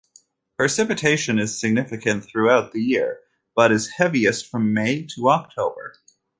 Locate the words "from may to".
4.49-5.29